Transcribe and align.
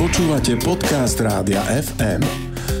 Počúvate 0.00 0.56
podcast 0.56 1.20
Rádia 1.20 1.60
FM. 1.60 2.24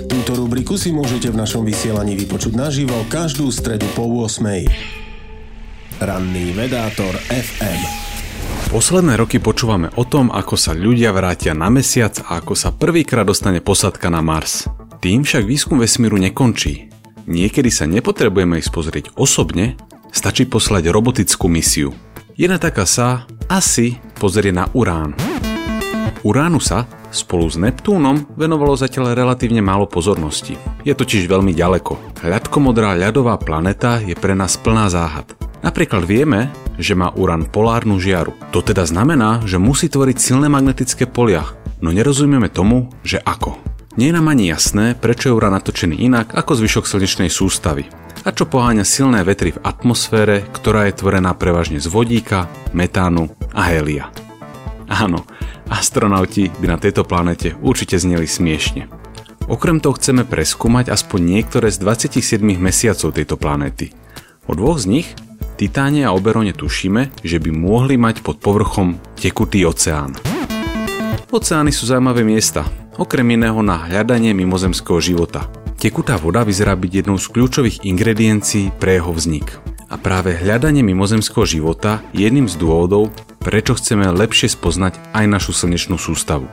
Túto 0.08 0.40
rubriku 0.40 0.80
si 0.80 0.88
môžete 0.88 1.28
v 1.28 1.36
našom 1.36 1.68
vysielaní 1.68 2.16
vypočuť 2.16 2.56
naživo 2.56 2.96
každú 3.12 3.52
stredu 3.52 3.84
po 3.92 4.08
8. 4.08 4.40
Ranný 6.00 6.56
vedátor 6.56 7.12
FM. 7.28 7.80
Posledné 8.72 9.20
roky 9.20 9.36
počúvame 9.36 9.92
o 10.00 10.08
tom, 10.08 10.32
ako 10.32 10.56
sa 10.56 10.72
ľudia 10.72 11.12
vrátia 11.12 11.52
na 11.52 11.68
mesiac 11.68 12.16
a 12.24 12.40
ako 12.40 12.56
sa 12.56 12.72
prvýkrát 12.72 13.28
dostane 13.28 13.60
posadka 13.60 14.08
na 14.08 14.24
Mars. 14.24 14.64
Tým 15.04 15.20
však 15.20 15.44
výskum 15.44 15.76
vesmíru 15.76 16.16
nekončí. 16.16 16.88
Niekedy 17.28 17.68
sa 17.68 17.84
nepotrebujeme 17.84 18.56
ísť 18.56 18.72
pozrieť 18.72 19.06
osobne, 19.20 19.76
stačí 20.08 20.48
poslať 20.48 20.88
robotickú 20.88 21.52
misiu. 21.52 21.92
Jedna 22.40 22.56
taká 22.56 22.88
sa 22.88 23.28
asi 23.44 24.00
pozrie 24.16 24.56
na 24.56 24.72
Urán. 24.72 25.12
Uránu 26.24 26.64
sa 26.64 26.88
spolu 27.10 27.46
s 27.50 27.60
Neptúnom 27.60 28.26
venovalo 28.34 28.74
zatiaľ 28.74 29.14
relatívne 29.14 29.60
málo 29.60 29.86
pozornosti. 29.86 30.54
Je 30.86 30.94
totiž 30.94 31.26
veľmi 31.26 31.52
ďaleko. 31.54 32.22
Hľadkomodrá 32.24 32.96
ľadová 32.96 33.36
planeta 33.36 34.00
je 34.02 34.14
pre 34.16 34.32
nás 34.34 34.56
plná 34.56 34.88
záhad. 34.88 35.30
Napríklad 35.60 36.08
vieme, 36.08 36.48
že 36.80 36.96
má 36.96 37.12
Urán 37.12 37.44
polárnu 37.44 38.00
žiaru. 38.00 38.32
To 38.56 38.64
teda 38.64 38.88
znamená, 38.88 39.44
že 39.44 39.60
musí 39.60 39.92
tvoriť 39.92 40.16
silné 40.16 40.48
magnetické 40.48 41.04
polia, 41.04 41.44
no 41.84 41.92
nerozumieme 41.92 42.48
tomu, 42.48 42.88
že 43.04 43.20
ako. 43.20 43.60
Nie 44.00 44.10
je 44.10 44.16
nám 44.16 44.32
ani 44.32 44.48
jasné, 44.48 44.96
prečo 44.96 45.28
je 45.28 45.36
Urán 45.36 45.52
natočený 45.52 46.00
inak 46.00 46.32
ako 46.32 46.56
zvyšok 46.56 46.88
slnečnej 46.88 47.28
sústavy 47.28 47.84
a 48.24 48.30
čo 48.32 48.44
poháňa 48.44 48.84
silné 48.84 49.24
vetry 49.24 49.56
v 49.56 49.62
atmosfére, 49.64 50.44
ktorá 50.52 50.88
je 50.88 50.98
tvorená 51.00 51.32
prevažne 51.36 51.80
z 51.80 51.88
vodíka, 51.88 52.48
metánu 52.76 53.32
a 53.56 53.72
hélia. 53.72 54.12
Áno, 54.90 55.24
astronauti 55.70 56.50
by 56.58 56.66
na 56.66 56.76
tejto 56.76 57.06
planete 57.06 57.54
určite 57.62 57.96
zneli 57.96 58.26
smiešne. 58.26 58.90
Okrem 59.46 59.78
toho 59.78 59.94
chceme 59.94 60.26
preskúmať 60.26 60.90
aspoň 60.90 61.20
niektoré 61.38 61.70
z 61.70 61.78
27 61.82 62.42
mesiacov 62.58 63.14
tejto 63.14 63.38
planéty. 63.38 63.94
O 64.50 64.58
dvoch 64.58 64.82
z 64.82 64.86
nich, 64.90 65.08
Titáne 65.60 66.08
a 66.08 66.16
Oberone 66.16 66.56
tušíme, 66.56 67.20
že 67.20 67.36
by 67.36 67.52
mohli 67.52 68.00
mať 68.00 68.24
pod 68.24 68.40
povrchom 68.40 68.96
tekutý 69.12 69.68
oceán. 69.68 70.16
Oceány 71.28 71.68
sú 71.68 71.84
zaujímavé 71.84 72.24
miesta, 72.24 72.64
okrem 72.96 73.36
iného 73.36 73.60
na 73.60 73.76
hľadanie 73.76 74.32
mimozemského 74.32 74.96
života. 75.04 75.52
Tekutá 75.76 76.16
voda 76.16 76.48
vyzerá 76.48 76.72
byť 76.72 77.04
jednou 77.04 77.20
z 77.20 77.28
kľúčových 77.28 77.84
ingrediencií 77.84 78.72
pre 78.80 78.96
jeho 78.96 79.12
vznik. 79.12 79.52
A 79.92 80.00
práve 80.00 80.32
hľadanie 80.32 80.80
mimozemského 80.80 81.44
života 81.44 82.00
je 82.16 82.24
jedným 82.24 82.48
z 82.48 82.56
dôvodov, 82.56 83.12
prečo 83.40 83.74
chceme 83.74 84.06
lepšie 84.12 84.52
spoznať 84.52 85.00
aj 85.16 85.24
našu 85.26 85.56
slnečnú 85.56 85.96
sústavu. 85.96 86.46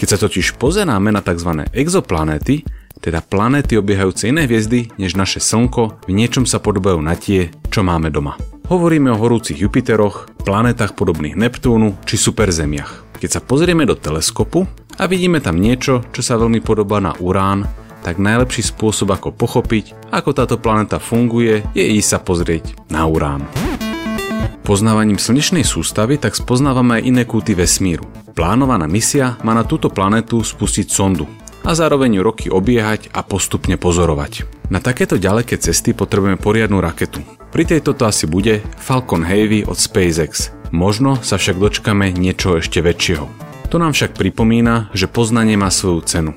Keď 0.00 0.08
sa 0.08 0.18
totiž 0.18 0.56
pozeráme 0.56 1.12
na 1.12 1.20
tzv. 1.20 1.68
exoplanéty, 1.76 2.64
teda 3.00 3.20
planéty 3.20 3.76
obiehajúce 3.76 4.32
iné 4.32 4.48
hviezdy 4.48 4.92
než 4.96 5.16
naše 5.16 5.40
Slnko, 5.40 6.04
v 6.08 6.12
niečom 6.12 6.48
sa 6.48 6.60
podobajú 6.60 7.00
na 7.00 7.16
tie, 7.16 7.52
čo 7.68 7.84
máme 7.84 8.08
doma. 8.08 8.36
Hovoríme 8.72 9.12
o 9.12 9.20
horúcich 9.20 9.60
Jupiteroch, 9.60 10.30
planetách 10.44 10.96
podobných 10.96 11.36
Neptúnu 11.36 12.00
či 12.08 12.16
superzemiach. 12.16 13.20
Keď 13.20 13.30
sa 13.30 13.44
pozrieme 13.44 13.84
do 13.84 13.92
teleskopu 13.92 14.64
a 14.96 15.04
vidíme 15.04 15.44
tam 15.44 15.60
niečo, 15.60 16.04
čo 16.12 16.24
sa 16.24 16.40
veľmi 16.40 16.64
podobá 16.64 17.00
na 17.00 17.12
Urán, 17.20 17.68
tak 18.00 18.16
najlepší 18.16 18.72
spôsob 18.72 19.12
ako 19.12 19.36
pochopiť, 19.36 20.08
ako 20.08 20.30
táto 20.32 20.56
planéta 20.56 20.96
funguje, 20.96 21.60
je 21.76 21.84
ísť 21.84 22.08
sa 22.08 22.18
pozrieť 22.20 22.64
na 22.88 23.04
Urán. 23.04 23.44
Poznávaním 24.70 25.18
slnečnej 25.18 25.66
sústavy 25.66 26.14
tak 26.14 26.38
spoznávame 26.38 27.02
aj 27.02 27.06
iné 27.10 27.26
kúty 27.26 27.58
vesmíru. 27.58 28.06
Plánovaná 28.38 28.86
misia 28.86 29.34
má 29.42 29.50
na 29.50 29.66
túto 29.66 29.90
planetu 29.90 30.46
spustiť 30.46 30.86
sondu 30.86 31.26
a 31.66 31.74
zároveň 31.74 32.14
ju 32.14 32.22
roky 32.22 32.46
obiehať 32.54 33.10
a 33.10 33.26
postupne 33.26 33.74
pozorovať. 33.74 34.46
Na 34.70 34.78
takéto 34.78 35.18
ďaleké 35.18 35.58
cesty 35.58 35.90
potrebujeme 35.90 36.38
poriadnu 36.38 36.78
raketu. 36.78 37.18
Pri 37.50 37.66
tejto 37.66 37.98
to 37.98 38.06
asi 38.06 38.30
bude 38.30 38.62
Falcon 38.78 39.26
Heavy 39.26 39.66
od 39.66 39.74
SpaceX. 39.74 40.54
Možno 40.70 41.18
sa 41.18 41.34
však 41.34 41.58
dočkame 41.58 42.14
niečo 42.14 42.62
ešte 42.62 42.78
väčšieho. 42.78 43.26
To 43.74 43.76
nám 43.82 43.90
však 43.90 44.14
pripomína, 44.14 44.94
že 44.94 45.10
poznanie 45.10 45.58
má 45.58 45.66
svoju 45.74 46.06
cenu 46.06 46.32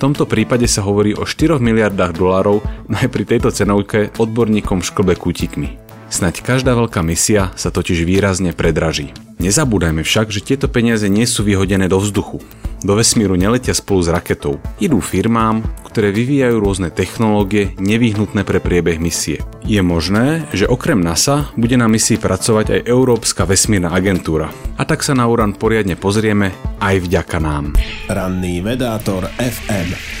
tomto 0.00 0.24
prípade 0.24 0.64
sa 0.64 0.80
hovorí 0.80 1.12
o 1.12 1.28
4 1.28 1.60
miliardách 1.60 2.16
dolárov, 2.16 2.64
no 2.64 2.94
aj 2.96 3.08
pri 3.12 3.24
tejto 3.28 3.52
cenovke 3.52 4.08
odborníkom 4.16 4.80
šklbe 4.80 5.12
kútikmi. 5.20 5.76
Snaď 6.10 6.42
každá 6.42 6.74
veľká 6.74 7.06
misia 7.06 7.54
sa 7.54 7.70
totiž 7.70 8.02
výrazne 8.02 8.50
predraží. 8.50 9.14
Nezabúdajme 9.38 10.02
však, 10.02 10.34
že 10.34 10.42
tieto 10.42 10.66
peniaze 10.66 11.06
nie 11.06 11.22
sú 11.22 11.46
vyhodené 11.46 11.86
do 11.86 12.02
vzduchu. 12.02 12.42
Do 12.82 12.98
vesmíru 12.98 13.38
neletia 13.38 13.72
spolu 13.72 14.02
s 14.02 14.10
raketou. 14.10 14.58
Idú 14.82 14.98
firmám, 14.98 15.62
ktoré 15.86 16.10
vyvíjajú 16.10 16.56
rôzne 16.58 16.90
technológie 16.90 17.78
nevyhnutné 17.78 18.42
pre 18.42 18.58
priebeh 18.58 18.98
misie. 18.98 19.38
Je 19.62 19.78
možné, 19.86 20.50
že 20.50 20.66
okrem 20.66 20.98
NASA 20.98 21.54
bude 21.54 21.78
na 21.78 21.86
misii 21.86 22.18
pracovať 22.18 22.66
aj 22.74 22.86
Európska 22.90 23.46
vesmírna 23.46 23.94
agentúra. 23.94 24.50
A 24.76 24.82
tak 24.82 25.06
sa 25.06 25.14
na 25.14 25.30
Uran 25.30 25.54
poriadne 25.54 25.94
pozrieme 25.94 26.50
aj 26.82 27.06
vďaka 27.06 27.38
nám. 27.38 27.78
Ranný 28.10 28.66
vedátor 28.66 29.30
FM 29.38 30.20